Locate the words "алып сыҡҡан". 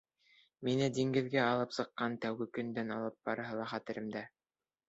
1.49-2.17